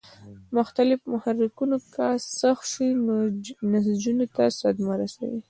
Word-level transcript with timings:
مختلف 0.57 0.99
محرکونه 1.13 1.77
که 1.93 2.07
سخت 2.39 2.65
شي 2.71 2.87
نو 3.05 3.15
نسجونو 3.71 4.25
ته 4.35 4.43
صدمه 4.61 4.93
رسوي. 5.01 5.37